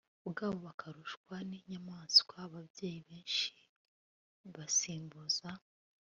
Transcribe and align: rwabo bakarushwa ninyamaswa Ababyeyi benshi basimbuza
rwabo 0.29 0.57
bakarushwa 0.67 1.35
ninyamaswa 1.49 2.35
Ababyeyi 2.47 2.99
benshi 3.07 3.49
basimbuza 4.55 5.49